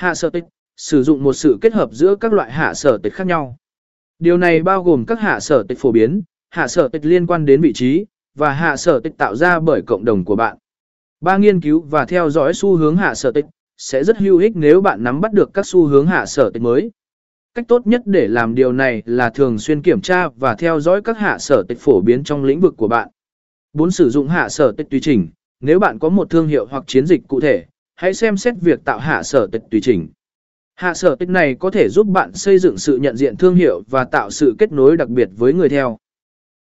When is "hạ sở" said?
0.00-0.30, 2.52-2.98, 5.20-5.62, 6.50-6.88, 8.52-9.00, 12.96-13.32, 16.06-16.50, 21.18-21.62, 24.28-24.72, 28.98-29.46, 30.74-31.16